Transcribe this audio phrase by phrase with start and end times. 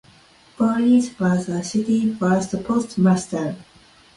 [0.57, 3.55] Birdie was the city's first postmaster.